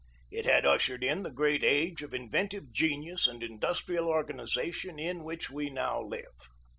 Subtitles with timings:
[0.31, 5.51] It had ushered in the great age of inventive genius and industrial organization in which
[5.51, 6.23] we now live.